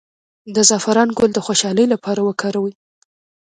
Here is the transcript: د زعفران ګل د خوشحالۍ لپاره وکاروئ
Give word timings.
د 0.55 0.57
زعفران 0.69 1.09
ګل 1.17 1.31
د 1.33 1.39
خوشحالۍ 1.45 1.85
لپاره 1.93 2.21
وکاروئ 2.23 2.73